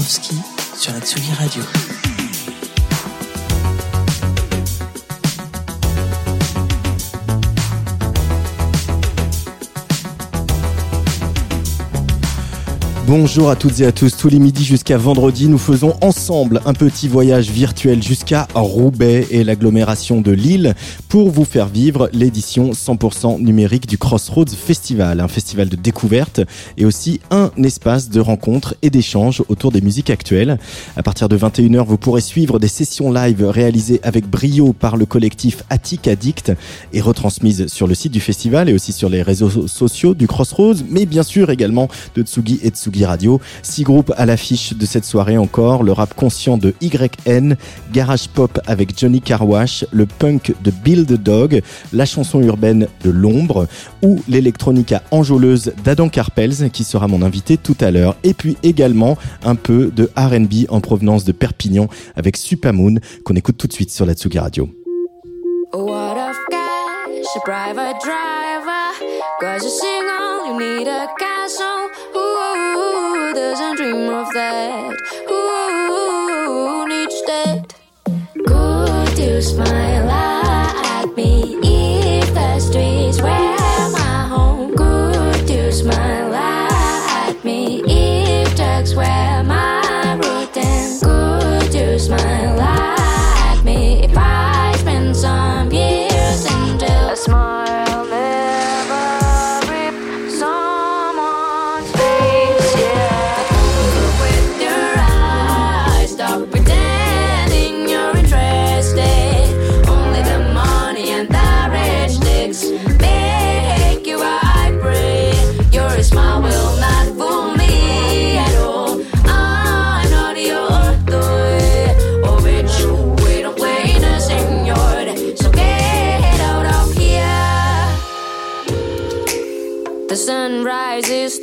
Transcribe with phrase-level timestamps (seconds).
[0.00, 1.93] Sur la Tsugi Radio.
[13.06, 14.16] Bonjour à toutes et à tous.
[14.16, 19.44] Tous les midis jusqu'à vendredi, nous faisons ensemble un petit voyage virtuel jusqu'à Roubaix et
[19.44, 20.74] l'agglomération de Lille
[21.10, 26.40] pour vous faire vivre l'édition 100% numérique du Crossroads Festival, un festival de découverte
[26.78, 30.58] et aussi un espace de rencontre et d'échange autour des musiques actuelles.
[30.96, 35.04] À partir de 21h, vous pourrez suivre des sessions live réalisées avec brio par le
[35.04, 36.52] collectif Attic Addict
[36.94, 40.84] et retransmises sur le site du festival et aussi sur les réseaux sociaux du Crossroads,
[40.88, 43.40] mais bien sûr également de Tsugi et Tsugi Radio.
[43.62, 45.82] Six groupes à l'affiche de cette soirée encore.
[45.82, 47.56] Le rap conscient de YN,
[47.92, 53.66] Garage Pop avec Johnny Carwash, le punk de Build Dog, la chanson urbaine de L'Ombre
[54.02, 58.16] ou l'électronica enjôleuse d'Adam Carpels qui sera mon invité tout à l'heure.
[58.22, 63.56] Et puis également un peu de R&B en provenance de Perpignan avec Supamoon qu'on écoute
[63.56, 64.68] tout de suite sur la Tsugi Radio.
[74.14, 74.96] Of that?
[75.28, 77.74] Who needs that?
[78.46, 79.93] Could you smile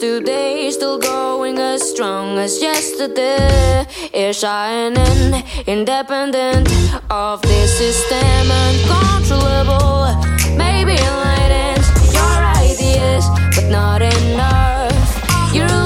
[0.01, 3.85] today, still going as strong as yesterday.
[4.11, 6.67] Is shining, independent
[7.11, 10.07] of this system, uncontrollable.
[10.57, 12.35] Maybe enlightens your
[12.65, 13.25] ideas,
[13.55, 15.53] but not enough.
[15.53, 15.80] You're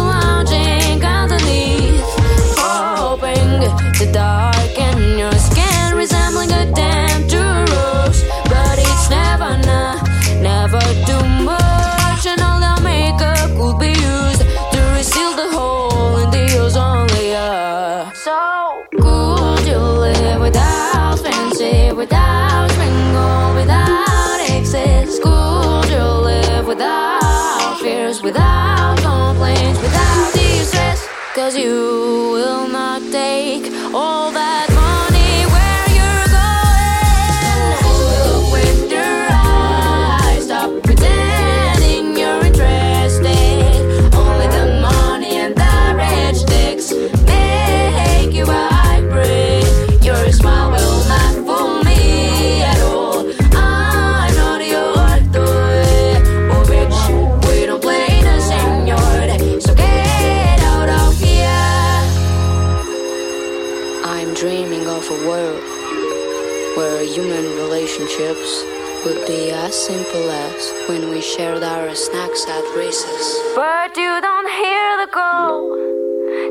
[69.05, 73.40] would be as simple as when we shared our snacks at recess.
[73.55, 75.69] But you don't hear the call,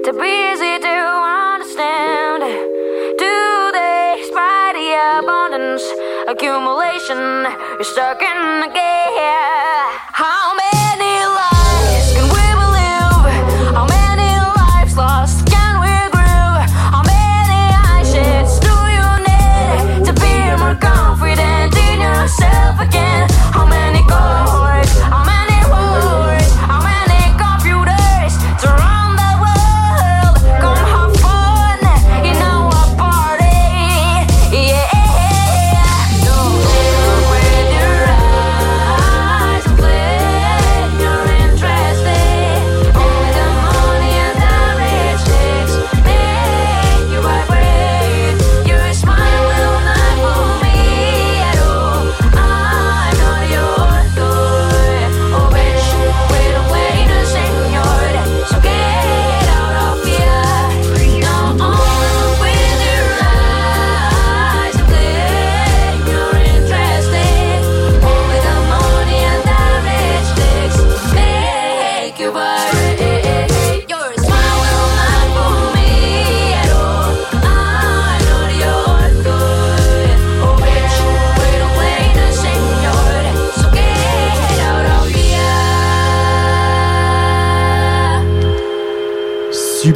[0.05, 0.97] too busy to
[1.51, 2.43] understand.
[3.19, 5.85] Today's mighty abundance,
[6.29, 9.64] accumulation, you're stuck in the gear.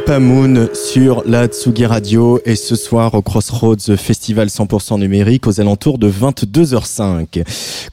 [0.09, 5.99] Supamoon sur la Tsugi Radio et ce soir au Crossroads Festival 100% numérique aux alentours
[5.99, 7.43] de 22h05.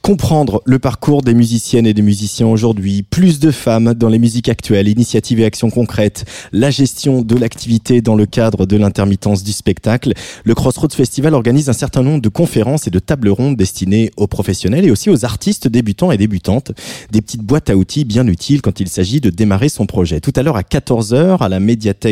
[0.01, 4.49] Comprendre le parcours des musiciennes et des musiciens aujourd'hui, plus de femmes dans les musiques
[4.49, 9.51] actuelles, initiatives et actions concrètes, la gestion de l'activité dans le cadre de l'intermittence du
[9.51, 10.13] spectacle.
[10.43, 14.25] Le Crossroads Festival organise un certain nombre de conférences et de tables rondes destinées aux
[14.25, 16.71] professionnels et aussi aux artistes débutants et débutantes.
[17.11, 20.19] Des petites boîtes à outils bien utiles quand il s'agit de démarrer son projet.
[20.19, 22.06] Tout à l'heure à 14h à la médiathèque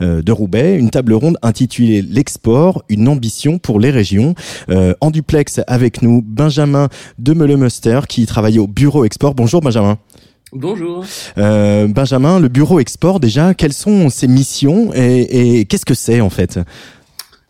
[0.00, 4.34] euh, de Roubaix, une table ronde intitulée L'export, une ambition pour les régions.
[4.70, 6.88] Euh, en duplex avec nous, Benjamin
[7.18, 9.34] Demelemuster qui travaille au bureau export.
[9.34, 9.98] Bonjour Benjamin.
[10.52, 11.04] Bonjour.
[11.38, 16.20] Euh, Benjamin, le bureau export déjà, quelles sont ses missions et, et qu'est-ce que c'est
[16.20, 16.58] en fait?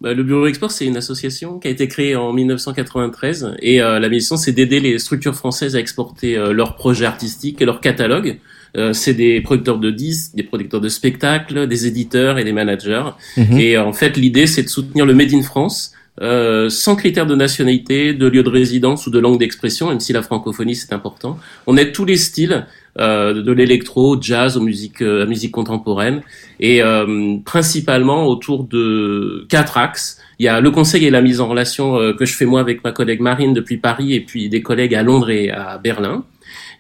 [0.00, 3.98] Bah, le Bureau Export, c'est une association qui a été créée en 1993 et euh,
[3.98, 7.82] la mission, c'est d'aider les structures françaises à exporter euh, leurs projets artistiques et leurs
[7.82, 8.38] catalogues.
[8.76, 13.11] Euh, c'est des producteurs de disques, des producteurs de spectacles, des éditeurs et des managers.
[13.37, 13.58] Mhm.
[13.58, 17.34] Et en fait, l'idée, c'est de soutenir le Made in France euh, sans critères de
[17.34, 21.38] nationalité, de lieu de résidence ou de langue d'expression, même si la francophonie c'est important.
[21.67, 22.67] On aide tous les styles,
[22.99, 26.23] euh, de l'électro, jazz, aux musiques, euh, à musique contemporaine,
[26.58, 30.19] et euh, principalement autour de quatre axes.
[30.38, 32.61] Il y a le conseil et la mise en relation euh, que je fais moi
[32.61, 36.25] avec ma collègue Marine depuis Paris et puis des collègues à Londres et à Berlin.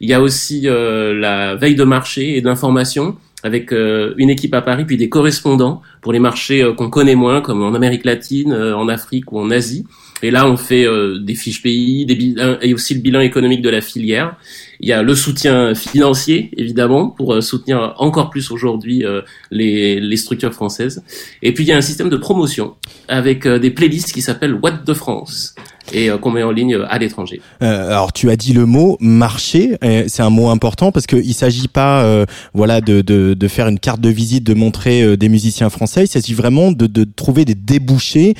[0.00, 4.62] Il y a aussi la veille de marché et d'information avec euh, une équipe à
[4.62, 8.52] Paris, puis des correspondants pour les marchés euh, qu'on connaît moins, comme en Amérique latine,
[8.52, 9.86] euh, en Afrique ou en Asie.
[10.22, 10.86] Et là, on fait
[11.22, 14.36] des fiches pays, des et aussi le bilan économique de la filière.
[14.78, 19.02] Il y a le soutien financier, évidemment, pour soutenir encore plus aujourd'hui
[19.50, 21.02] les, les, structures françaises.
[21.40, 22.74] Et puis, il y a un système de promotion
[23.08, 25.54] avec des playlists qui s'appellent What de France
[25.92, 27.40] et euh, qu'on met en ligne à l'étranger.
[27.62, 29.76] Euh, alors tu as dit le mot marché,
[30.08, 33.78] c'est un mot important parce qu'il s'agit pas euh, voilà de, de, de, faire une
[33.78, 37.44] carte de visite, de montrer euh, des musiciens français, il s'agit vraiment de, de trouver
[37.44, 38.34] des débouchés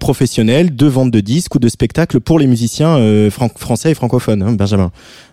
[0.00, 2.98] professionnels de vente de disques ou de spectacles pour les musiciens
[3.30, 4.90] français et francophones, hein, Benjamin.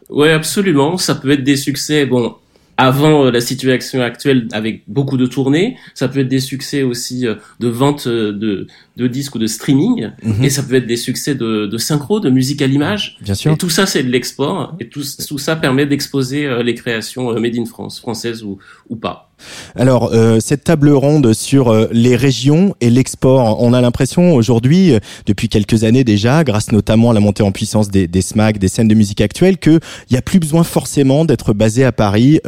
[0.10, 0.98] Oui, absolument.
[0.98, 2.06] Ça peut être des succès.
[2.06, 2.36] Bon,
[2.82, 5.78] avant euh, la situation actuelle avec beaucoup de tournées.
[5.94, 8.66] Ça peut être des succès aussi euh, de vente euh, de,
[8.98, 10.10] de disques ou de streaming.
[10.24, 10.44] Mhm.
[10.44, 13.18] Et ça peut être des succès de, de synchro, de musique à l'image.
[13.22, 13.52] Bien sûr.
[13.52, 14.76] Et tout ça, c'est de l'export.
[14.80, 18.58] Et tout, tout ça permet d'exposer les créations made in France, françaises ou,
[18.90, 19.31] ou pas.
[19.76, 24.94] Alors, euh, cette table ronde sur euh, les régions et l'export, on a l'impression aujourd'hui,
[24.94, 28.58] euh, depuis quelques années déjà, grâce notamment à la montée en puissance des, des SMAC,
[28.58, 29.80] des scènes de musique actuelles, qu'il
[30.10, 32.40] n'y a plus besoin forcément d'être basé à Paris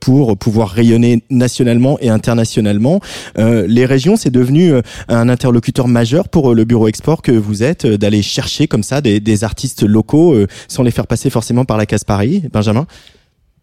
[0.00, 3.00] pour pouvoir rayonner nationalement et internationalement.
[3.36, 4.72] les régions, c'est devenu
[5.08, 9.20] un interlocuteur majeur pour le bureau export que vous êtes, d'aller chercher comme ça des,
[9.20, 10.36] des artistes locaux
[10.68, 12.42] sans les faire passer forcément par la case Paris.
[12.52, 12.86] Benjamin?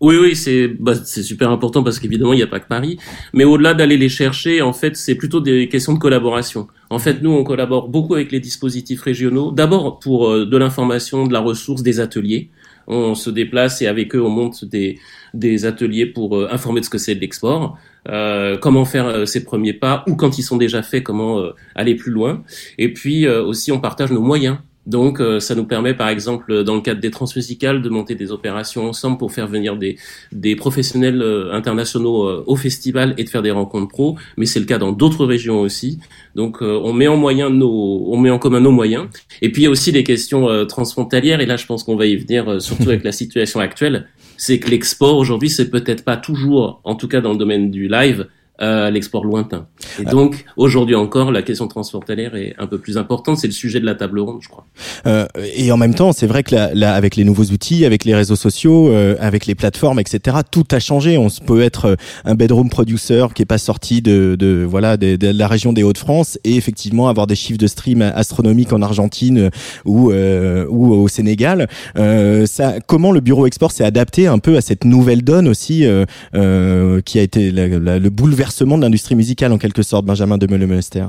[0.02, 2.98] Oui, oui, c'est bah, c'est super important parce qu'évidemment il n'y a pas que Paris,
[3.34, 6.68] mais au-delà d'aller les chercher, en fait, c'est plutôt des questions de collaboration.
[6.90, 9.52] En fait, nous, on collabore beaucoup avec les dispositifs régionaux.
[9.52, 12.50] D'abord pour euh, de l'information, de la ressource, des ateliers.
[12.88, 16.90] On se déplace et avec eux, on monte des ateliers pour euh, informer de ce
[16.90, 17.78] que c'est de l'export,
[18.08, 21.44] euh, comment faire ses premiers pas, ou quand ils sont déjà faits, comment
[21.76, 22.44] aller plus loin.
[22.78, 26.74] Et puis aussi, on partage nos moyens donc, euh, ça nous permet, par exemple, dans
[26.74, 29.98] le cadre des transmusicales, de monter des opérations ensemble pour faire venir des,
[30.32, 34.18] des professionnels euh, internationaux euh, au festival et de faire des rencontres pro.
[34.38, 36.00] Mais c'est le cas dans d'autres régions aussi.
[36.36, 39.08] Donc, on met en moyen nos, on met en commun nos moyens.
[39.42, 41.42] Et puis, il y a aussi des questions transfrontalières.
[41.42, 44.08] Et là, je pense qu'on va y venir, surtout avec la situation actuelle.
[44.38, 47.88] C'est que l'export aujourd'hui, c'est peut-être pas toujours, en tout cas dans le domaine du
[47.88, 48.28] live,
[48.62, 49.68] euh, l'export lointain.
[50.00, 53.38] Et donc, aujourd'hui encore, la question transfrontalière est un peu plus importante.
[53.38, 54.66] C'est le sujet de la table ronde, je crois.
[55.08, 55.26] Euh,
[55.56, 58.36] et en même temps, c'est vrai que là, avec les nouveaux outils, avec les réseaux
[58.36, 61.18] sociaux, euh, avec les plateformes, etc., tout a changé.
[61.18, 65.16] On peut être euh, un bedroom producer qui est pas sorti de, de voilà de,
[65.16, 69.50] de, la région des Hauts-de-France et effectivement avoir des chiffres de stream astronomiques en Argentine
[69.86, 71.68] ou ou au Sénégal.
[71.96, 75.86] ça, comment le bureau export s'est adapté un peu à cette nouvelle donne aussi
[76.32, 81.08] qui a été le bouleversement de l'industrie musicale en quelque sorte, Benjamin de Meulemonster.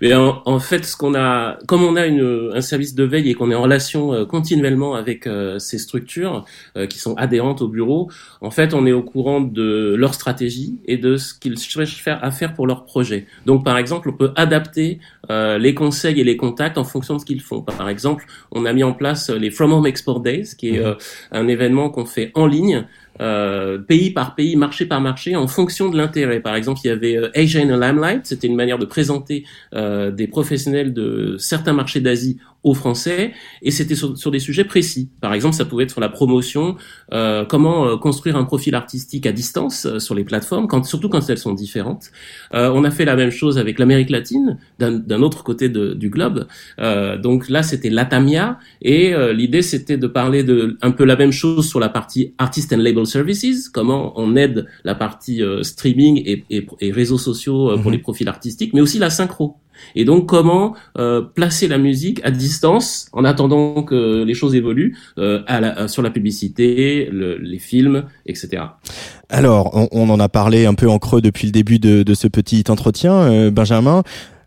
[0.00, 3.34] Mais en, fait, ce qu'on a, comme on a une, un service de veille et
[3.34, 6.44] qu'on est en relation euh, continuellement avec euh, ces structures
[6.76, 10.78] euh, qui sont adhérentes au bureau, en fait, on est au courant de leur stratégie
[10.86, 13.26] et de ce qu'ils cherchent faire, à faire pour leur projet.
[13.46, 14.98] Donc, par exemple, on peut adapter
[15.28, 17.62] les conseils et les contacts en fonction de ce qu'ils font.
[17.62, 20.96] Par exemple, on a mis en place les From Home Export Days, qui est mmh.
[21.30, 22.84] un événement qu'on fait en ligne
[23.20, 26.40] euh, pays par pays, marché par marché, en fonction de l'intérêt.
[26.40, 29.44] Par exemple, il y avait euh, Asia in a Limelight, c'était une manière de présenter
[29.74, 34.64] euh, des professionnels de certains marchés d'Asie aux Français et c'était sur, sur, des sujets
[34.64, 35.08] précis.
[35.20, 36.76] Par exemple, ça pouvait être sur la promotion,
[37.12, 41.08] euh, comment euh, construire un profil artistique à distance euh, sur les plateformes, quand, surtout
[41.08, 42.10] quand elles sont différentes.
[42.54, 46.10] Euh, on a fait la même chose avec l'Amérique latine, d'un autre côté de, du
[46.10, 46.46] globe.
[47.22, 51.68] donc là, c'était l'Atamia et l'idée c'était de parler de un peu la même chose
[51.68, 56.66] sur la partie artist and label services, comment on aide la partie streaming et, et,
[56.80, 57.92] et, réseaux sociaux pour mhm.
[57.92, 59.56] les profils artistiques, mais aussi la synchro.
[59.94, 64.96] Et donc comment euh, placer la musique à distance en attendant que les choses évoluent
[65.18, 68.62] euh, à la, sur la publicité, le, les films, etc.
[69.28, 72.14] Alors, on, on, en a parlé un peu en creux depuis le début de, de
[72.14, 74.02] ce petit entretien, euh, Benjamin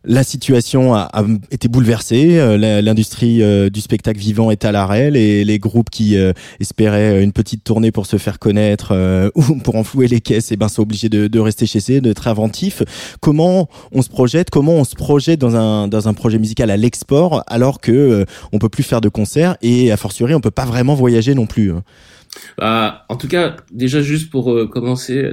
[0.05, 1.09] la situation a,
[1.51, 2.37] été bouleversée.
[2.37, 5.11] Euh, l'industrie euh, du spectacle vivant est à l'arrêt.
[5.11, 8.93] Les, les groupes qui euh, espéraient une petite tournée pour se faire connaître
[9.35, 12.01] ou pour enflouer les caisses, et eh ben sont obligés de, de rester chez eux,
[12.01, 12.83] d'être inventifs.
[13.21, 14.49] Comment on se projette?
[14.49, 18.59] Comment on se projette dans un dans un projet musical à l'export alors que on
[18.59, 21.71] peut plus faire de concerts et a fortiori on peut pas vraiment voyager non plus.
[22.57, 25.29] Bah, en tout cas, déjà juste pour euh, commencer,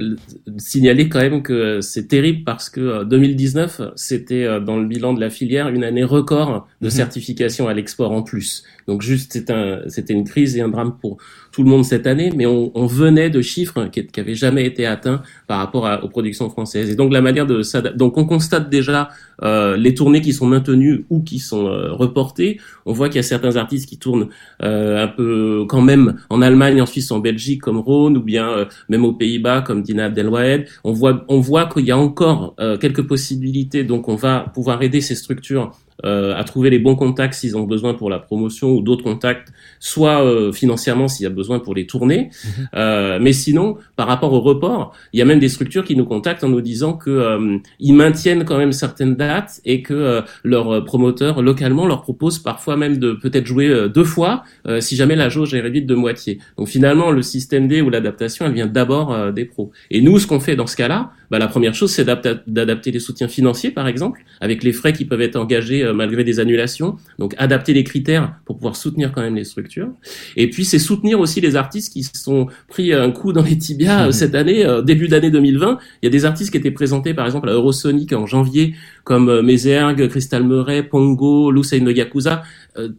[0.57, 5.13] signaler quand même que c'est terrible parce que 2019, euh, c'était euh, dans le bilan
[5.13, 6.91] de la filière une année record de mhm.
[6.91, 8.63] certification à l'export en plus.
[8.87, 11.17] Donc juste, c'était un, c'était une crise et un drame pour
[11.51, 14.85] tout le monde cette année, mais on, on venait de chiffres qui n'avaient jamais été
[14.85, 16.89] atteints par rapport à, aux productions françaises.
[16.89, 17.61] Et donc la manière de
[17.97, 19.09] donc on constate déjà
[19.43, 22.59] euh, les tournées qui sont maintenues ou qui sont euh, reportées.
[22.85, 24.27] On voit qu'il y a certains artistes qui tournent
[24.63, 28.49] euh, un peu quand même en Allemagne, en Suisse, en Belgique comme Rhône, ou bien
[28.49, 30.67] euh, même aux Pays-Bas comme Dina Abdelwahed.
[30.83, 33.83] On voit, on voit qu'il y a encore euh, quelques possibilités.
[33.83, 35.71] Donc on va pouvoir aider ces structures
[36.05, 39.49] euh, à trouver les bons contacts s'ils ont besoin pour la promotion ou d'autres contacts,
[39.79, 42.29] soit euh, financièrement s'il y a besoin pour les tourner.
[42.43, 42.69] Mhm.
[42.75, 46.05] Euh, mais sinon, par rapport au report, il y a même des structures qui nous
[46.05, 50.83] contactent en nous disant que euh, ils maintiennent quand même certaines dates et que leurs
[50.85, 54.43] promoteurs localement leur proposent parfois même de peut-être jouer deux fois
[54.79, 56.39] si jamais la jauge est réduite de moitié.
[56.57, 59.71] Donc finalement, le système D ou l'adaptation, elle vient d'abord des pros.
[59.89, 62.99] Et nous, ce qu'on fait dans ce cas-là, bah, la première chose, c'est d'adapter les
[62.99, 66.97] soutiens financiers, par exemple, avec les frais qui peuvent être engagés euh, malgré des annulations.
[67.19, 69.89] Donc, adapter les critères pour pouvoir soutenir quand même les structures.
[70.35, 73.57] Et puis, c'est soutenir aussi les artistes qui se sont pris un coup dans les
[73.57, 75.77] tibias euh, cette année, euh, début d'année 2020.
[76.01, 79.41] Il y a des artistes qui étaient présentés, par exemple, à Eurosonic en janvier, comme
[79.41, 82.43] Mézergue, Crystal Murray, Pongo, Lucey de Yakuza,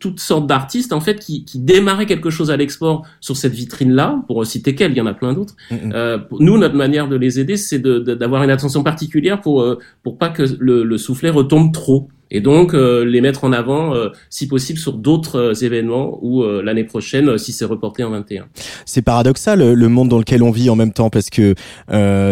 [0.01, 3.93] toutes sortes d'artistes en fait qui, qui démarraient quelque chose à l'export sur cette vitrine
[3.93, 5.77] là pour citer quelle il y en a plein d'autres mm.
[5.95, 9.65] euh, nous notre manière de les aider c'est d'avoir une attention particulière pour
[10.03, 13.95] pour pas que le, le soufflet retombe trop et donc euh, les mettre en avant,
[13.95, 18.47] euh, si possible, sur d'autres euh, événements ou l'année prochaine, si c'est reporté en 21.
[18.87, 21.55] C'est paradoxal le monde dans lequel on vit en même temps, parce que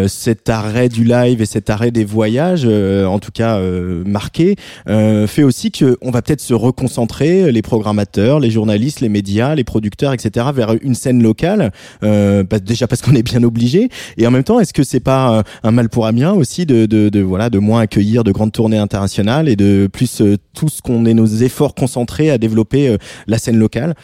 [0.07, 3.61] cet arrêt du live et cet arrêt des voyages, en tout cas
[4.05, 4.55] marqué,
[4.87, 9.63] fait aussi que on va peut-être se reconcentrer, les programmateurs, les journalistes, les médias, les
[9.63, 11.71] producteurs, etc., vers une scène locale.
[12.01, 15.71] déjà parce qu'on est bien obligé, et en même temps, est-ce que c'est pas un
[15.71, 18.79] mal pour un bien aussi de, de, de voilà de moins accueillir de grandes tournées
[18.79, 22.97] internationales et de plus euh, tout ce qu'on est nos efforts concentrés à développer euh,
[23.27, 23.95] la scène locale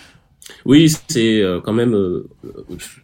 [0.65, 1.93] oui, c'est euh, quand même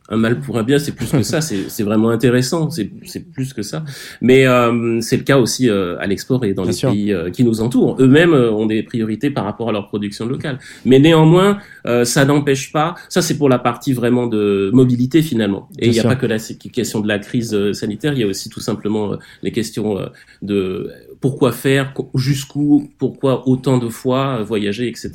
[0.09, 2.85] un mal pour un bien, c'est plus que ça, c'est vraiment intéressant, c'est
[3.31, 3.83] plus que ça.
[4.21, 7.43] Mais euh, c'est le cas aussi euh, à l'export et dans les pays euh, qui
[7.43, 7.97] nous entourent.
[7.99, 10.59] Eux-mêmes ont des priorités par rapport à leur production locale.
[10.85, 11.57] Mais néanmoins,
[12.03, 15.69] ça n'empêche pas, ça c'est pour la partie vraiment de mobilité finalement.
[15.79, 18.27] Et il n'y a pas que la question de la crise sanitaire, il y a
[18.27, 19.99] aussi tout simplement les questions
[20.41, 20.91] de
[21.23, 25.11] pourquoi faire, jusqu'où, pourquoi autant de fois voyager, etc.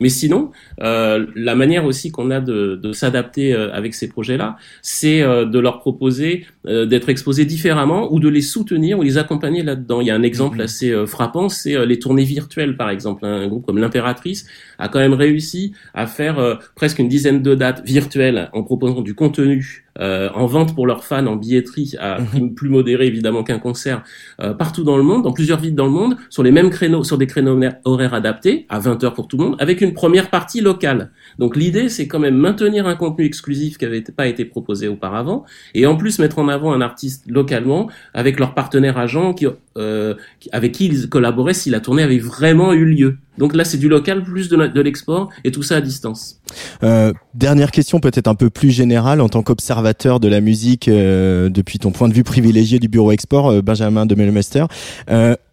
[0.00, 5.44] Mais sinon, la manière aussi qu'on a de, de s'adapter avec ces projets-là, c'est euh,
[5.44, 10.00] de leur proposer euh, d'être exposés différemment ou de les soutenir ou les accompagner là-dedans.
[10.00, 10.64] Il y a un exemple mhm.
[10.64, 13.26] assez euh, frappant, c'est les tournées virtuelles par exemple.
[13.26, 14.46] Un groupe comme l'Impératrice
[14.78, 19.14] a quand même réussi à faire presque une dizaine de dates virtuelles en proposant du
[19.14, 22.26] contenu euh, en vente pour leurs fans en billetterie à mhm.
[22.26, 24.02] prix plus modéré évidemment qu'un concert
[24.40, 27.04] euh, partout dans le monde, dans plusieurs villes dans le monde, sur les mêmes créneaux,
[27.04, 30.30] sur des créneaux horaires adaptés à 20 heures pour tout le monde, avec une première
[30.30, 31.10] partie locale.
[31.38, 35.44] Donc l'idée c'est quand même maintenir un contenu exclusif qui n'avait pas été proposé auparavant
[35.74, 40.14] et en plus mettre en avant un artiste localement avec leurs partenaires agents qui, euh,
[40.52, 43.16] avec qui ils collaboraient si la tournée avait vraiment eu lieu.
[43.38, 46.40] Donc là, c'est du local plus de, l'export et tout ça à distance.
[46.82, 51.48] Euh, dernière question, peut-être un peu plus générale en tant qu'observateur de la musique euh,
[51.48, 54.64] depuis ton point de vue privilégié du bureau export, euh, Benjamin de Melmester.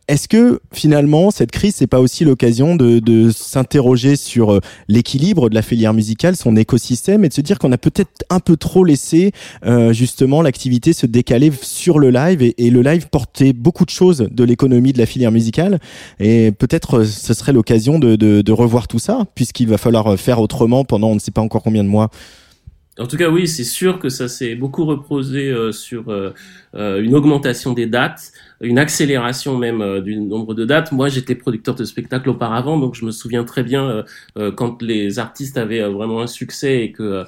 [0.09, 4.59] Euh, est-ce que finalement cette crise c'est pas aussi l'occasion de, de s'interroger sur euh,
[4.87, 8.39] l'équilibre de la filière musicale, son écosystème et de se dire qu'on a peut-être un
[8.39, 9.31] peu trop laissé
[9.65, 14.27] euh, justement l'activité se décaler sur le live et, le live portait beaucoup de choses
[14.31, 15.79] de l'économie de la filière musicale?
[16.19, 20.17] Et peut-être euh, ce serait l'occasion de, de, de revoir tout ça puisqu'il va falloir
[20.19, 22.09] faire autrement pendant on ne sait pas encore combien de mois?
[22.99, 26.31] En tout cas, oui, c'est sûr que ça s'est beaucoup reposé euh, sur euh,
[26.75, 28.31] euh, une augmentation des dates,
[28.61, 30.91] une accélération même du nombre de dates.
[30.91, 34.03] Moi, j'étais producteur de spectacles auparavant, donc je me souviens très bien
[34.55, 37.25] quand les artistes avaient vraiment un succès et que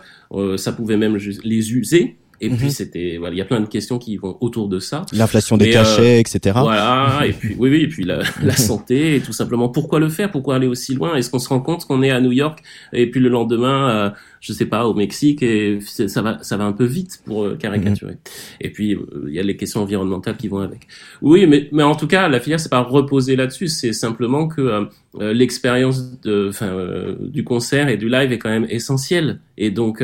[0.55, 2.17] ça pouvait même les user.
[2.41, 2.71] Et puis mhm.
[2.71, 5.05] c'était, voilà, il y a plein de questions qui vont autour de ça.
[5.13, 6.57] L'inflation des cachets, etc.
[6.61, 7.21] Voilà.
[7.25, 9.69] et puis oui, oui, et puis la, la, santé et tout simplement.
[9.69, 10.31] Pourquoi le faire?
[10.31, 11.15] Pourquoi aller aussi loin?
[11.15, 14.13] Est-ce qu'on se rend compte qu'on est à New York et puis le lendemain
[14.45, 17.55] je sais pas, au Mexique, et ça va, ça va un peu vite pour euh,
[17.55, 18.11] caricaturer.
[18.11, 18.17] Mhm.
[18.61, 20.87] Et puis euh, il y a les questions environnementales qui vont avec.
[21.23, 24.61] Oui, mais mais en tout cas, la filière c'est pas reposer là-dessus, c'est simplement que
[24.61, 26.77] euh, l'expérience de, enfin,
[27.19, 29.39] du concert et du live est quand même essentielle.
[29.57, 30.03] Et donc,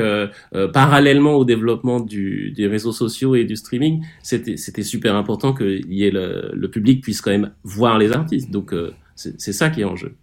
[0.72, 6.06] parallèlement au développement du, des réseaux sociaux et du streaming, c'était super important qu'il y
[6.06, 8.50] ait le, le, public puisse quand même voir les artistes.
[8.50, 8.74] Donc
[9.38, 10.16] c'est ça qui est en jeu.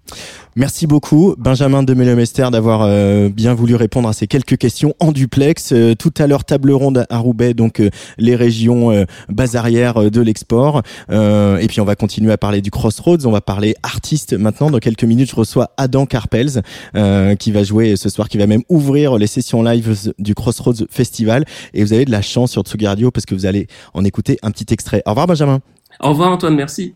[0.57, 5.13] Merci beaucoup, Benjamin de Mélemester, d'avoir euh, bien voulu répondre à ces quelques questions en
[5.13, 5.73] duplex.
[5.73, 10.21] Euh, tout à l'heure, table ronde à Roubaix, donc euh, les régions bas arrière de
[10.21, 10.83] l'export.
[11.11, 13.25] et puis, on va continuer à parler du Crossroads.
[13.25, 14.71] On va parler artistes maintenant.
[14.71, 16.63] Dans quelques minutes, je reçois Adam Carpels,
[17.39, 21.45] qui va jouer ce soir, qui va même ouvrir les sessions live du Crossroads Festival.
[21.75, 24.39] Et vous avez de la chance sur Tsugi Radio parce que vous allez en écouter
[24.43, 25.03] un petit extrait.
[25.07, 25.61] Au revoir, Benjamin.
[26.01, 26.55] Au revoir, Antoine.
[26.55, 26.95] Merci.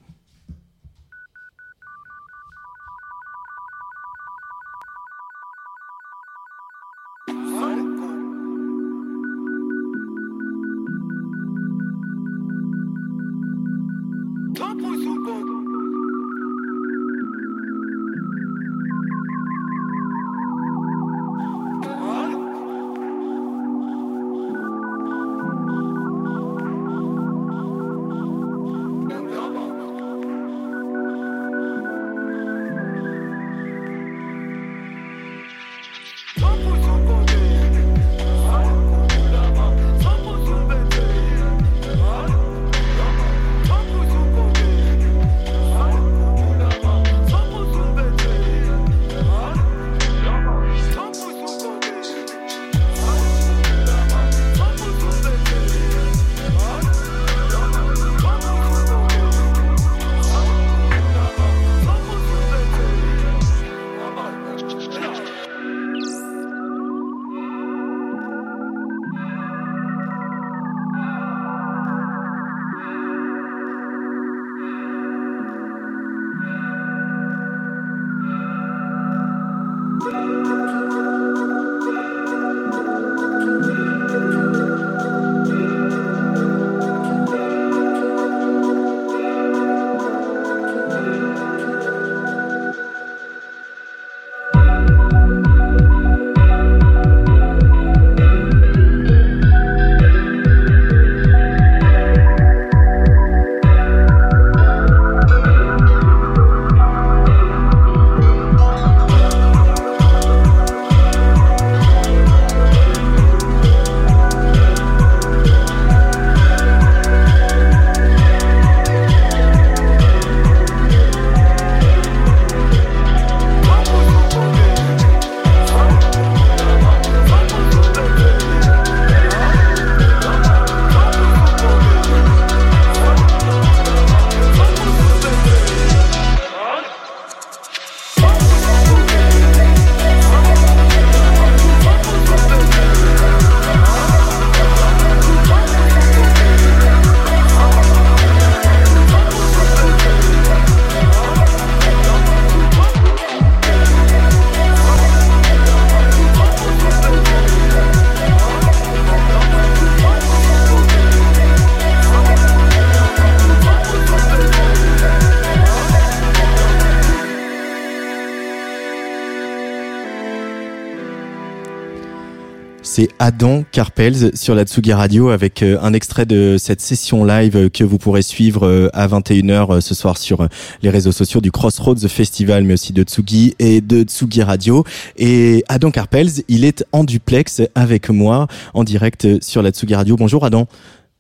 [172.95, 177.71] C'est Adam Carpels sur la Tsugi Radio avec euh, un extrait de cette session live
[177.71, 180.47] que vous pourrez suivre euh, à 21h euh, ce soir sur
[180.83, 184.85] les réseaux sociaux du Crossroads Festival mais aussi de Tsugi et de Tsugi Radio.
[185.17, 190.17] Et Adam Carpels, il est en duplex avec moi en direct sur la Tsugi Radio.
[190.17, 190.67] Bonjour Adam.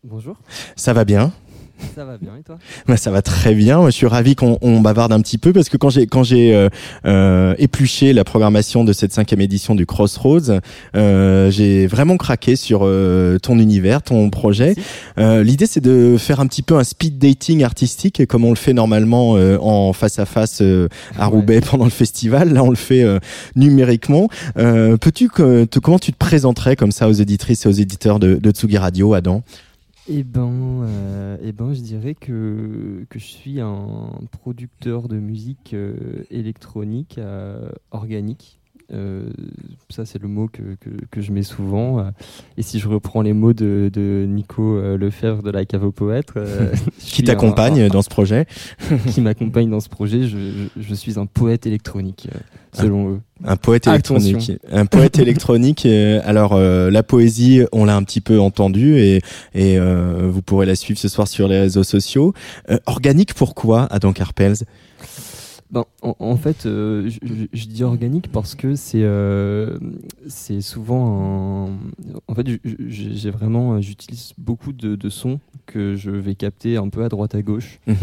[0.04, 0.36] Bonjour.
[0.76, 1.32] Ça va bien?
[1.94, 2.58] Ça va bien et toi?
[2.86, 3.84] Bah, ça va très bien.
[3.86, 6.54] Je suis ravi qu'on on bavarde un petit peu parce que quand j'ai quand j'ai
[6.54, 6.68] euh,
[7.06, 10.60] euh, épluché la programmation de cette cinquième édition du Crossroads,
[10.96, 14.74] euh, j'ai vraiment craqué sur euh, ton univers, ton projet.
[15.18, 18.56] Euh, L'idée c'est de faire un petit peu un speed dating artistique comme on le
[18.56, 21.36] fait normalement euh, en face à face euh, à Ouais.
[21.36, 22.52] Roubaix pendant le festival.
[22.52, 23.18] Là on le fait euh,
[23.56, 24.28] numériquement.
[24.58, 28.18] Euh, Peux-tu que te, comment tu te présenterais comme ça aux éditrices et aux éditeurs
[28.18, 29.42] de, de Tsugi Radio, Adam?
[30.08, 35.74] Eh ben, euh, eh ben, je dirais que, que je suis un producteur de musique
[35.74, 38.60] euh, électronique euh, organique.
[38.92, 39.24] Euh,
[39.88, 41.98] ça, c'est le mot que, que, que je mets souvent.
[41.98, 42.02] Euh,
[42.56, 45.92] Et si je reprends les mots de, de Nico euh, Lefebvre de la Cave aux
[45.92, 46.32] Poètes,
[46.98, 48.46] qui t'accompagne dans ce projet
[49.08, 50.36] qui m'accompagne dans ce projet, je,
[50.76, 52.28] je, je suis un poète électronique,
[52.72, 53.20] selon eux.
[53.44, 54.28] Un poète Attention.
[54.38, 54.60] électronique.
[54.70, 55.86] Un poète électronique.
[56.24, 59.16] alors euh, la poésie, on l'a un petit peu entendu et,
[59.54, 62.34] et euh, vous pourrez la suivre ce soir sur les réseaux sociaux.
[62.70, 64.58] Euh, organique, pourquoi Adam Carpels
[65.72, 69.78] Ben, en, en fait, euh, je, je- je dis organique parce que c'est euh,
[70.28, 71.70] c'est souvent un...
[72.28, 72.46] En fait,
[72.88, 77.34] j'ai vraiment, j'utilise beaucoup de, de sons que je vais capter un peu à droite
[77.34, 77.94] à gauche, Mhm.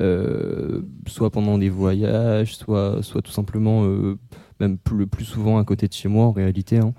[0.00, 4.18] euh, soit pendant des voyages, soit, soit tout simplement, euh,
[4.58, 6.78] même plus, le plus souvent à côté de chez moi en réalité.
[6.78, 6.92] hein.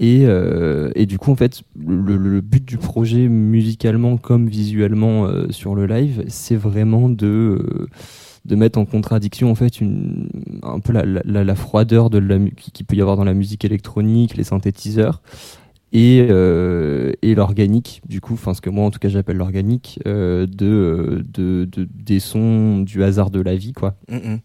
[0.00, 5.26] Et, euh, et du coup, en fait, le, le but du projet, musicalement comme visuellement
[5.26, 7.86] euh, sur le live, c'est vraiment de, euh,
[8.44, 10.28] de mettre en contradiction en fait une,
[10.62, 13.34] un peu la, la, la froideur de la, qui, qui peut y avoir dans la
[13.34, 15.22] musique électronique, les synthétiseurs,
[15.96, 20.00] et, euh, et l'organique, du coup, enfin ce que moi en tout cas j'appelle l'organique,
[20.08, 23.94] euh, de, de, de, des sons du hasard de la vie, quoi.
[24.10, 24.40] Mhm.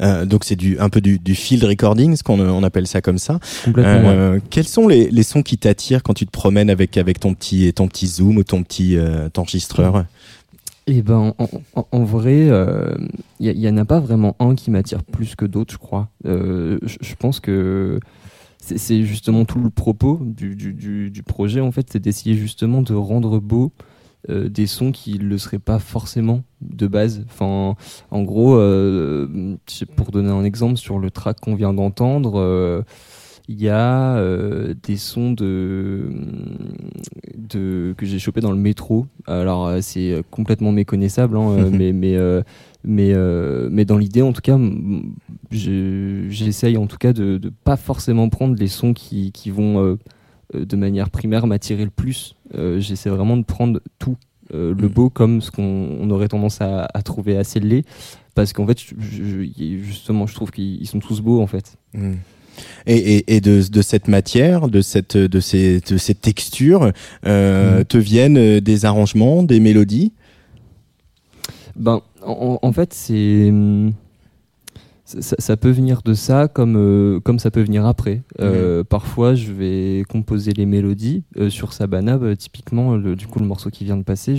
[0.00, 3.00] Euh, donc c'est du un peu du, du field recording, ce qu'on on appelle ça
[3.00, 3.38] comme ça.
[3.64, 3.92] Complètement.
[4.08, 4.16] ouais.
[4.16, 7.32] Euh, Quels sont les, les sons qui t'attirent quand tu te promènes avec avec ton
[7.32, 10.04] petit ton petit zoom ou ton petit euh, enregistreur
[10.90, 11.34] Eh ben,
[11.92, 12.48] en, vrai,
[13.40, 16.08] il n'y en a pas vraiment un qui m'attire plus que d'autres, je crois.
[16.24, 18.00] Euh, je pense que
[18.58, 22.94] c'est justement tout le propos du, du, du, projet, en fait, c'est d'essayer justement de
[22.94, 23.70] rendre beau
[24.30, 27.24] euh, des sons qui ne le seraient pas forcément de base.
[27.28, 27.76] Enfin,
[28.10, 29.56] en gros, euh,
[29.96, 32.82] pour donner un exemple, sur le track qu'on vient d'entendre, euh,
[33.48, 36.10] il y a euh, des sons de,
[37.36, 39.06] de que j'ai chopé dans le métro.
[39.26, 42.42] Alors euh, c'est complètement méconnaissable, hein, euh, mais mais euh,
[42.84, 44.58] mais euh, mais dans l'idée, en tout cas,
[45.50, 49.82] je- j'essaye en tout cas de, de pas forcément prendre les sons qui qui vont
[49.84, 49.96] euh,
[50.54, 52.34] de manière primaire m'attirer le plus.
[52.54, 54.16] Euh, J'essaie vraiment de prendre tout.
[54.50, 54.88] le Mhm.
[54.88, 55.62] beau comme ce qu'on
[56.00, 57.84] on aurait tendance à, à trouver assez laid
[58.34, 61.46] parce qu'en fait je- je- je- justement je trouve qu'ils ils sont tous beaux en
[61.46, 62.16] fait Mhm.
[62.86, 66.92] Et, et, et de, de cette matière, de cette de ces de ces textures,
[67.26, 67.84] euh, Mhm.
[67.84, 70.12] te viennent des arrangements, des mélodies?
[71.76, 73.48] Ben, en, en fait, c'est.
[73.50, 73.92] hum,
[75.06, 78.20] Ça, peut venir de ça comme, euh, comme ça peut venir après.
[78.40, 81.22] Euh, Parfois, je vais composer les mélodies.
[81.38, 84.36] Euh, sur Sabana, bah, typiquement, le- du coup, le morceau qui vient de passer,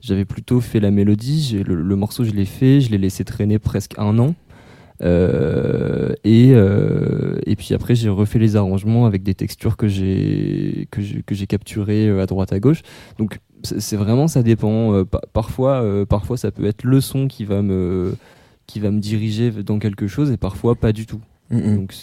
[0.00, 1.62] j'avais plutôt fait la mélodie.
[1.66, 4.34] Le morceau, je l'ai fait, je l'ai laissé traîner presque un an.
[5.02, 10.88] Euh, et, euh, et puis après, j'ai refait les arrangements avec des textures que j'ai
[10.90, 11.00] que
[11.34, 12.82] j'ai capturées euh, à droite à gauche.
[13.18, 15.04] Donc c'est vraiment ça dépend.
[15.04, 18.14] Pa- parfois, parfois ça peut être le son qui va me
[18.66, 21.20] qui va me diriger dans quelque chose et parfois pas du tout.
[21.50, 21.76] Mhm.
[21.76, 21.94] Donc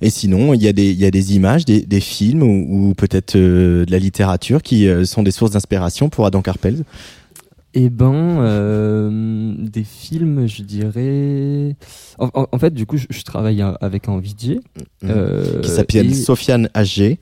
[0.00, 2.90] Et sinon, il y a des, il y a des images, des, des films ou,
[2.90, 6.84] ou peut-être euh, de la littérature qui euh, sont des sources d'inspiration pour Adam Carpels.
[7.72, 11.76] Eh ben, euh, des films, je dirais.
[12.18, 14.58] En, en- en fait, du coup, je, je travaille euh, avec un VJ.
[15.04, 15.60] euh, Mhm.
[15.62, 17.18] qui s'appelle et- Sofiane HG.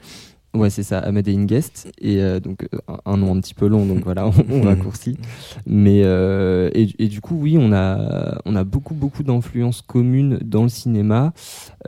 [0.59, 1.90] Ouais, c'est ça, Ahmed Guest.
[2.01, 4.62] Et euh, donc, euh, un, un nom un petit peu long, donc voilà, on, on
[4.62, 5.16] raccourcit.
[5.66, 10.38] Mais, euh, et, et du coup, oui, on a, on a beaucoup, beaucoup d'influences communes
[10.44, 11.33] dans le cinéma.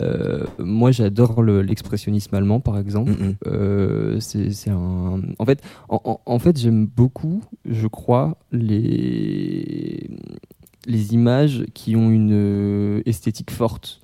[0.00, 3.12] Euh, moi, j'adore le- l'expressionnisme allemand, par exemple.
[4.20, 5.20] C'est un.
[5.38, 10.10] En fait, en, fait, j'aime beaucoup, je crois, les
[10.86, 14.00] les images qui ont une esthétique forte.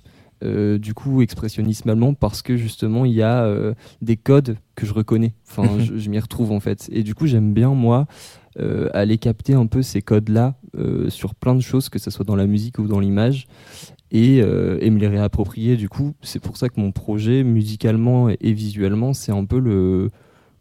[0.47, 4.87] Euh, du coup, expressionnisme allemand parce que justement il y a euh, des codes que
[4.87, 5.35] je reconnais.
[5.49, 6.89] Enfin, je, je m'y retrouve en fait.
[6.93, 8.07] Et du coup, j'aime bien moi
[8.59, 10.55] euh, aller capter un peu ces codes-là
[11.09, 13.47] sur plein de choses, que ce soit dans la musique ou dans l'image,
[14.11, 15.79] et, et me les réapproprier.
[15.79, 19.59] Du coup, c'est pour ça que mon projet, musicalement et, et visuellement, c'est un peu
[19.59, 20.11] le,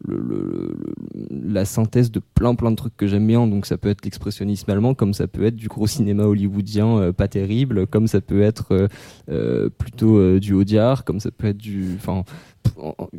[0.03, 3.47] le- le- le- la synthèse de plein plein de trucs que j'aime bien.
[3.47, 7.11] Donc ça peut être l'expressionnisme allemand, comme ça peut être du gros cinéma hollywoodien euh,
[7.13, 8.87] pas terrible, comme ça peut être euh,
[9.29, 11.89] euh, plutôt euh, du Audiard, comme ça peut être du...
[11.95, 12.23] Enfin,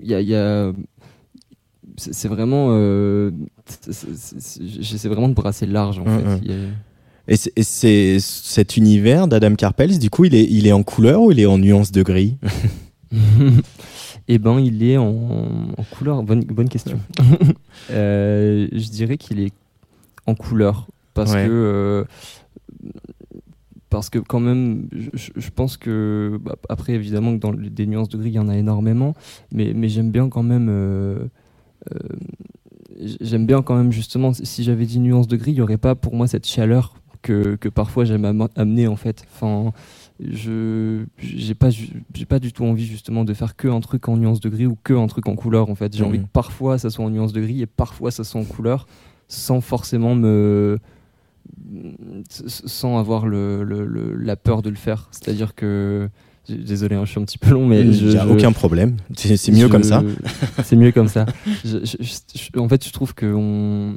[0.03, 0.21] il y a...
[0.21, 0.73] il y a
[1.99, 2.77] c'est vraiment.
[4.61, 6.25] J'essaie vraiment de brasser large en fait.
[7.29, 10.83] Et c'est- et c'est cet univers d'Adam Carpels, du coup, il est, il est en
[10.83, 12.37] couleur ou il est en nuance de gris?
[14.29, 15.07] Eh ben, il est en,
[15.77, 16.23] en couleur.
[16.23, 16.99] Bonne, bonne question.
[17.91, 19.53] Euh, je dirais qu'il est
[20.27, 21.47] en couleur parce Ouais.
[21.47, 22.05] que euh,
[23.91, 27.87] parce que quand même, je, je pense que bah, après évidemment que dans les- des
[27.87, 29.15] nuances de gris, il y en a énormément,
[29.53, 30.69] mais mais j'aime bien quand même.
[30.69, 31.19] euh,
[31.95, 31.99] euh,
[33.21, 35.95] J'aime bien quand même justement, si j'avais dit nuances de gris, il n'y aurait pas
[35.95, 39.23] pour moi cette chaleur que, que parfois j'aime am- amener en fait.
[39.35, 39.73] Enfin,
[40.19, 44.17] je j'ai pas j'ai pas du tout envie justement de faire que un truc en
[44.17, 46.09] nuance de gris ou que un truc en couleur en fait j'ai Mhm.
[46.09, 48.87] envie que parfois ça soit en nuance de gris et parfois ça soit en couleur
[49.29, 50.79] sans forcément me
[52.49, 56.09] sans avoir le, le- le- la peur de le faire c'est à dire que
[56.49, 58.53] désolé hein, je suis un petit peu long mais Il je, n'y a je- aucun
[58.53, 58.97] problème.
[59.15, 60.03] C'est mieux je- comme ça.
[60.65, 61.27] c'est mieux comme ça.
[62.57, 63.97] En fait, je trouve que on,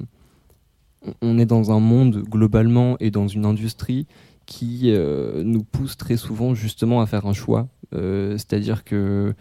[1.21, 4.07] on est dans un monde globalement et dans une industrie
[4.49, 7.67] qui euh, nous pousse très souvent justement à faire un choix.
[7.93, 9.35] Euh, C'est-à-dire que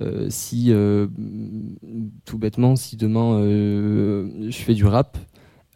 [0.00, 0.72] euh, si,
[2.24, 5.18] tout bêtement, si demain je fais du rap,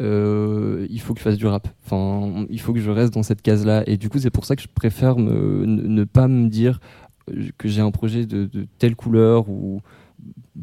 [0.00, 1.68] il faut que je fasse du rap.
[1.84, 3.84] Enfin, il faut que je reste dans cette case-là.
[3.86, 6.80] Et du coup, c'est pour ça que je préfère ne, pas me dire
[7.58, 9.82] que j'ai un projet de telle couleur ou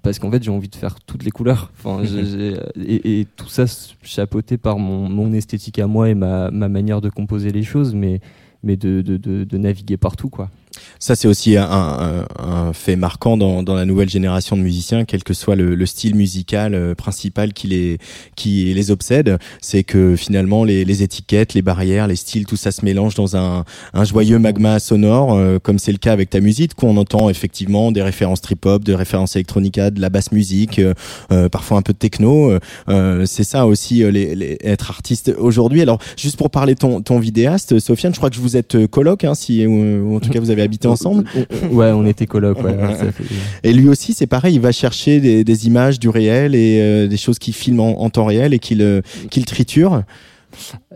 [0.01, 1.71] parce qu'en fait j'ai envie de faire toutes les couleurs.
[1.77, 2.03] Enfin,
[2.75, 3.65] et, et tout ça
[4.01, 7.93] chapeauté par mon, mon esthétique à moi et ma, ma manière de composer les choses,
[7.93, 8.19] mais
[8.61, 10.49] mais de, de, de, de naviguer partout quoi.
[10.99, 15.05] Ça, c'est aussi un, un- un fait marquant dans, dans la nouvelle génération de musiciens,
[15.05, 17.97] quel que soit le, le style musical euh, principal qui les,
[18.35, 19.37] qui les obsède.
[19.61, 23.35] C'est que finalement, les, les étiquettes, les barrières, les styles, tout ça se mélange dans
[23.37, 23.63] un,
[23.93, 27.29] un joyeux magma sonore, euh, comme c'est le cas avec ta musique, où on entend
[27.29, 30.93] effectivement des références trip-hop, des références électronica, de la basse musique, euh,
[31.31, 32.51] euh, parfois un peu de techno.
[32.89, 35.81] Euh, c'est ça aussi, les, les- être artiste aujourd'hui.
[35.81, 39.35] Alors, juste pour parler ton, ton vidéaste, Sofiane, je crois que vous êtes coloc, hein,
[39.35, 39.71] si, ou,
[40.11, 41.23] ou en tout cas vous avez habité ensemble.
[41.71, 42.61] Ouais, on était coloc.
[42.63, 42.77] Ouais,
[43.11, 43.23] fait-
[43.63, 47.07] Et lui aussi, c'est pareil, il va chercher des, des images du réel et euh,
[47.07, 50.03] des choses qu'il filme en, en temps réel et qu'il euh, qu'il triture.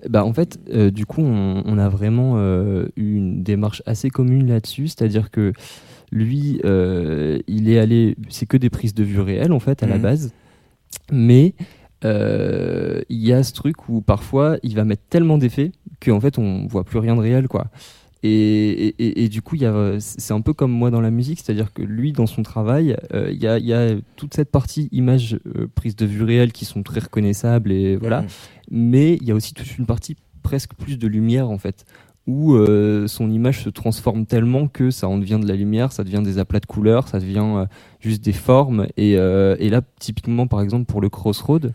[0.10, 4.10] Bah, en fait, euh, du coup, on, on a vraiment euh, eu une démarche assez
[4.10, 5.54] commune là-dessus, c'est-à-dire que
[6.12, 9.88] lui, euh, il est allé, c'est que des prises de vue réelles en fait à
[9.88, 10.02] la Mhm.
[10.02, 10.32] base,
[11.12, 11.54] mais
[12.06, 15.72] euh, il y a ce truc où parfois il va mettre tellement d'effets
[16.04, 17.68] qu'en fait on voit plus rien de réel quoi.
[18.24, 19.58] Et, et- et- et du coup,
[20.00, 23.30] c'est un peu comme moi dans la musique, c'est-à-dire que lui, dans son travail, euh,
[23.32, 26.54] il y, a, il y a toute cette partie images euh, prises de vue réelles
[26.54, 28.28] qui sont très reconnaissables et voilà Mhm.
[28.72, 31.86] mais il y a aussi toute une partie presque plus de lumière en fait
[32.26, 36.06] où euh, son image se transforme tellement que ça en devient de la lumière, ça
[36.06, 37.66] devient des aplats de couleurs, ça devient euh,
[38.00, 38.88] juste des formes.
[38.96, 41.74] Et, et là, typiquement, par exemple, pour le Crossroad,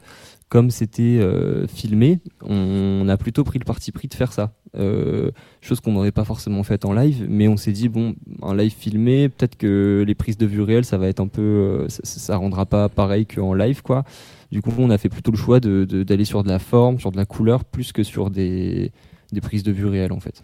[0.48, 4.54] comme c'était euh, filmé, on, a plutôt pris le parti pris de faire ça.
[4.76, 5.30] Euh,
[5.62, 8.72] chose qu'on n'aurait pas forcément faite en live, mais on s'est dit, bon, un live
[8.74, 11.40] filmé, peut-être que les prises de vue réelles, ça va être un peu.
[11.42, 14.04] euh, ça, rendra pas pareil qu'en live, quoi.
[14.52, 16.98] Du coup, on a fait plutôt le choix de- de- d'aller sur de la forme,
[17.00, 18.92] sur de la couleur, plus que sur des,
[19.32, 20.42] des prises de vue réelles, en fait.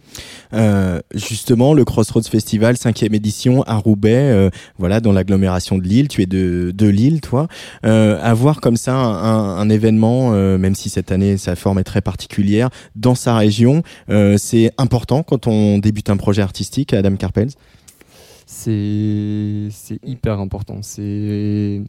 [0.53, 6.09] Euh, justement, le Crossroads Festival, cinquième édition à Roubaix, euh, voilà, dans l'agglomération de Lille.
[6.09, 7.49] Tu es de, de Lille, toi.
[7.87, 11.79] Euh, avoir comme ça un, un- un événement, euh, même si cette année sa forme
[11.79, 16.93] est très particulière, dans sa région, euh, c'est important quand on débute un projet artistique,
[16.93, 17.51] Adam Carpels.
[18.47, 20.79] C'est c'est hyper important.
[20.83, 21.81] C'est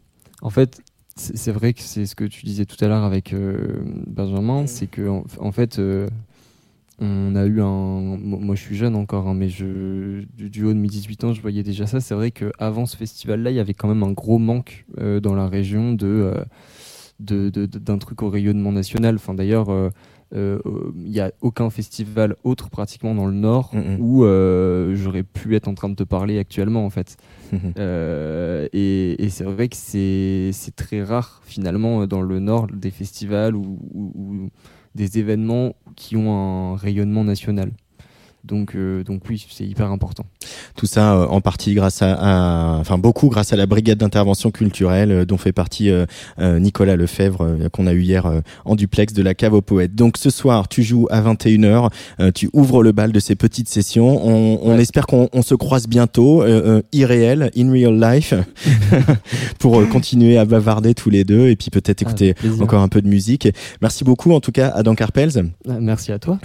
[0.42, 0.78] en fait
[1.14, 4.66] c'est c'est vrai que c'est ce que tu disais tout à l'heure avec euh, Benjamin,
[4.66, 6.08] c'est que en, en fait euh,
[6.98, 10.72] on a eu un mo- moi je suis jeune encore hein, mais je du, haut
[10.72, 12.00] de mes 18 ans je voyais déjà ça.
[12.00, 14.86] C'est vrai que avant ce festival là il y avait quand même un gros manque
[14.98, 16.44] euh, dans la région de euh,
[17.20, 19.16] de- d'un truc au rayonnement national.
[19.16, 19.90] Enfin d'ailleurs euh,
[20.34, 24.24] il n'y a aucun festival autre pratiquement dans le nord où
[24.94, 27.16] j'aurais pu être en train de te parler actuellement en fait.
[27.52, 27.72] Mhm.
[27.78, 32.90] euh, et, et c'est vrai que c'est c'est très rare finalement dans le Nord des
[32.90, 34.50] festivals ou
[34.96, 37.70] des événements qui ont un rayonnement national.
[38.46, 40.24] Donc, euh, donc oui, c'est hyper important.
[40.76, 44.50] Tout ça euh, en partie grâce à, à- enfin beaucoup grâce à la brigade d'intervention
[44.50, 46.06] culturelle euh, dont fait partie euh,
[46.38, 49.62] euh, Nicolas Lefebvre euh, qu'on a eu hier euh, en duplex de la cave aux
[49.62, 49.94] poètes.
[49.94, 53.68] Donc ce soir, tu joues à 21h, euh, tu ouvres le bal de ces petites
[53.68, 54.24] sessions.
[54.26, 54.82] On, on Ouais.
[54.82, 56.44] espère qu'on on se croise bientôt,
[56.92, 58.34] irréel, in real life,
[59.58, 63.00] pour continuer à bavarder tous les deux et puis peut-être Ah, écouter encore un peu
[63.02, 63.48] de musique.
[63.80, 65.50] Merci beaucoup en tout cas Adam Carpels.
[65.68, 66.38] Ah, Merci à toi.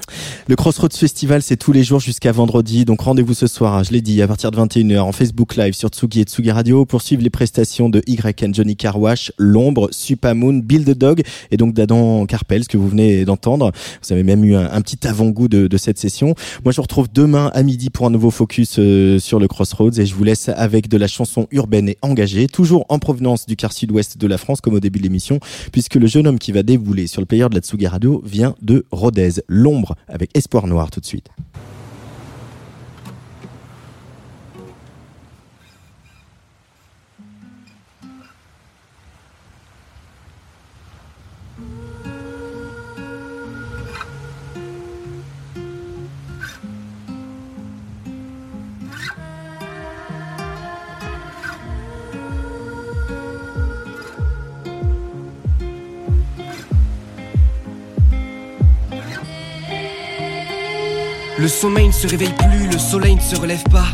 [0.47, 2.85] Le Crossroads Festival, c'est tous les jours jours jusqu'à vendredi.
[2.85, 5.73] Donc rendez-vous ce soir, hein, je l'ai dit, à partir de 21h en Facebook Live
[5.73, 10.61] sur Tsugi et Tsugi Radio pour suivre les prestations de YN Johnny Carwash, L'Ombre, Supamoon,
[10.63, 13.73] Bill the Dog et donc d'Adam Carpel, ce que vous venez d'entendre.
[14.01, 16.33] Vous avez même eu un, un petit avant-goût de, de cette session.
[16.63, 19.99] Moi, je vous retrouve demain à midi pour un nouveau focus euh, sur le Crossroads
[19.99, 23.57] et je vous laisse avec de la chanson urbaine et engagée, toujours en provenance du
[23.57, 25.41] quart sud-ouest de la France comme au début de l'émission,
[25.73, 28.55] puisque le jeune homme qui va débouler sur le player de la Tsugi Radio vient
[28.61, 29.41] de Rodez.
[29.49, 31.27] L'Ombre avec Espoir Noir tout de suite.
[62.01, 63.85] Se réveille plus, le soleil ne se relève pas.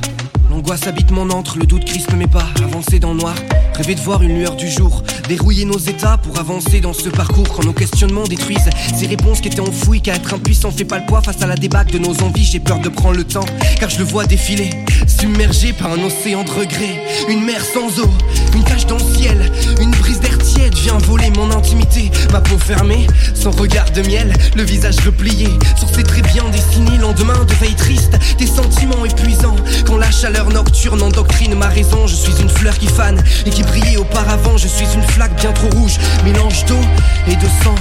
[0.58, 2.48] L'angoisse habite mon antre, le doute crispe mes pas.
[2.64, 3.36] Avancer dans le noir,
[3.76, 5.04] rêver de voir une lueur du jour.
[5.28, 7.48] Dérouiller nos états pour avancer dans ce parcours.
[7.56, 10.02] Quand nos questionnements détruisent ces réponses qui étaient enfouies.
[10.02, 12.44] Car être impuissant fait pas le poids face à la débâcle de nos envies.
[12.44, 13.46] J'ai peur de prendre le temps,
[13.80, 14.72] car je le vois défiler.
[15.06, 17.04] Submergé par un océan de regrets.
[17.30, 18.10] Une mer sans eau,
[18.56, 19.52] une tache dans le ciel.
[19.80, 22.10] Une brise d'air tiède vient voler mon intimité.
[22.32, 24.34] Ma peau fermée, sans regard de miel.
[24.56, 26.98] Le visage replié sur ses traits bien dessinés.
[26.98, 29.56] Lendemain de veille triste, des sentiments épuisants.
[29.86, 32.08] Quand la chaleur nocturne endoctrine ma raison.
[32.08, 34.58] Je suis une fleur qui fane et qui brillait auparavant.
[34.58, 36.80] Je suis une flaque bien trop rouge, mélange d'eau
[37.28, 37.76] et de sang.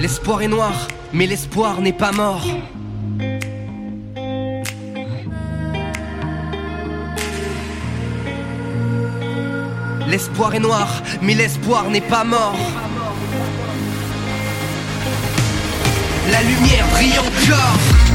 [0.00, 0.72] L'espoir est noir,
[1.12, 2.46] mais l'espoir n'est pas mort.
[10.08, 10.88] L'espoir est noir,
[11.22, 12.58] mais l'espoir n'est pas mort.
[16.30, 18.11] La lumière brille encore.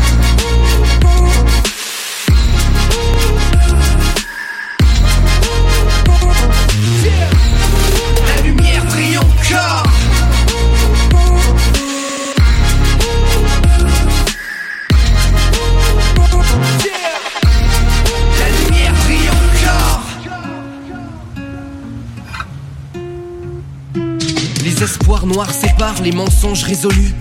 [24.78, 27.16] Les espoirs noirs séparent les mensonges résolus.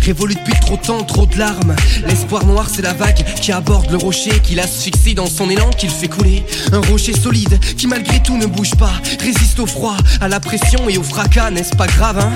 [0.00, 1.76] Révolu depuis trop de temps, trop de larmes.
[2.06, 5.86] L'espoir noir, c'est la vague qui aborde le rocher, qui l'asphyxie dans son élan, qui
[5.86, 6.42] le fait couler.
[6.72, 8.92] Un rocher solide qui, malgré tout, ne bouge pas.
[9.20, 12.32] Résiste au froid, à la pression et au fracas, n'est-ce pas grave, hein?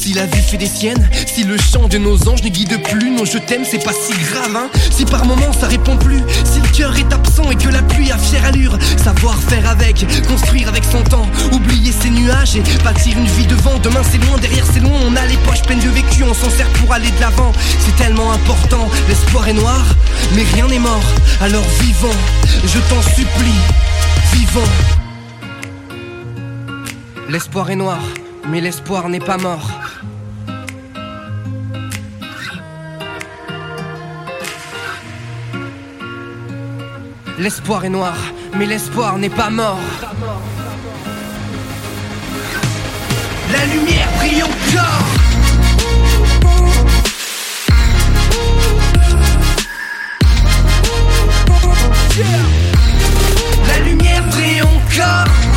[0.00, 3.10] Si la vie fait des siennes, si le chant de nos anges ne guide plus
[3.10, 6.58] nos je t'aime, c'est pas si grave, hein Si par moments ça répond plus, si
[6.58, 10.68] le cœur est absent et que la pluie a fière allure, savoir faire avec, construire
[10.68, 13.78] avec son temps, oublier ses nuages et bâtir une vie devant.
[13.80, 16.48] Demain c'est loin, derrière c'est loin, on a les poches pleines de vécu, on s'en
[16.48, 17.52] sert pour aller de l'avant.
[17.84, 19.84] C'est tellement important, l'espoir est noir,
[20.34, 21.04] mais rien n'est mort.
[21.42, 22.16] Alors vivons,
[22.64, 23.60] je t'en supplie,
[24.32, 24.70] vivons.
[27.28, 28.00] L'espoir est noir,
[28.50, 29.70] mais l'espoir n'est pas mort.
[37.38, 38.16] L'espoir est noir,
[38.56, 39.78] mais l'espoir n'est pas mort.
[43.52, 45.06] La lumière brille encore.
[53.68, 55.49] La lumière brille encore.